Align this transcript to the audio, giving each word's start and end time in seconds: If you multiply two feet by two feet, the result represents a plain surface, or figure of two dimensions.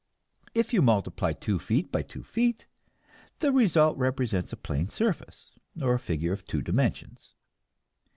If 0.55 0.73
you 0.73 0.81
multiply 0.81 1.31
two 1.33 1.59
feet 1.59 1.91
by 1.91 2.01
two 2.01 2.23
feet, 2.23 2.65
the 3.37 3.51
result 3.51 3.95
represents 3.99 4.51
a 4.51 4.57
plain 4.57 4.89
surface, 4.89 5.53
or 5.79 5.95
figure 5.99 6.33
of 6.33 6.43
two 6.43 6.63
dimensions. 6.63 7.35